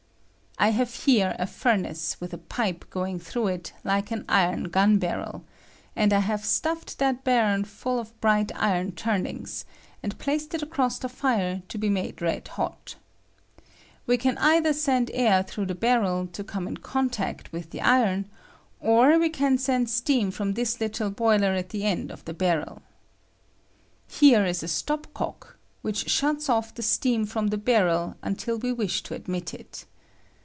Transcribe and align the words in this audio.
II 0.63 0.71
have 0.73 0.93
here 0.93 1.35
a 1.39 1.47
furnace 1.47 2.21
with 2.21 2.33
a 2.33 2.37
pipe 2.37 2.87
going 2.91 3.17
through 3.17 3.47
it 3.47 3.73
like 3.83 4.11
an 4.11 4.23
iron 4.29 4.65
gun 4.65 4.99
barrel, 4.99 5.43
and 5.95 6.13
I 6.13 6.19
have 6.19 6.45
stuffed 6.45 6.99
that 6.99 7.23
barrel 7.23 7.63
full 7.63 7.97
of 7.97 8.21
bright 8.21 8.51
iron 8.55 8.91
turnings, 8.91 9.65
Emd 10.03 10.19
placed 10.19 10.53
it 10.53 10.61
across 10.61 10.99
the 10.99 11.09
fire 11.09 11.63
to 11.67 11.77
be 11.79 11.89
made 11.89 12.21
red 12.21 12.47
hot. 12.47 12.93
We 14.05 14.17
can 14.17 14.37
either 14.37 14.71
send 14.71 15.09
air 15.15 15.41
through 15.41 15.65
the 15.65 15.73
barrel 15.73 16.27
to 16.27 16.43
Oome 16.43 16.67
in 16.67 16.77
contact 16.77 17.51
with 17.51 17.71
the 17.71 17.81
iron, 17.81 18.29
or 18.79 19.17
we 19.17 19.29
can 19.29 19.57
send 19.57 19.89
steam 19.89 20.29
from 20.29 20.53
this 20.53 20.79
little 20.79 21.09
boiler 21.09 21.53
at 21.53 21.69
the 21.69 21.85
end 21.85 22.11
of 22.11 22.23
the 22.25 22.35
barrel. 22.35 22.83
Here 24.07 24.45
ia 24.45 24.53
a 24.61 24.65
atop 24.65 25.11
cock 25.15 25.57
which 25.81 26.07
shuts 26.07 26.49
off 26.49 26.75
the 26.75 26.83
^^L 26.83 26.85
steal 26.85 27.11
^B 27.11 27.15
Thei 27.15 27.17
steam 27.19 27.25
from 27.25 27.47
the 27.47 27.57
barrel 27.57 28.15
until 28.21 28.59
we 28.59 28.71
wish 28.71 29.01
to 29.03 29.15
admit 29.15 29.55
it. 29.55 29.85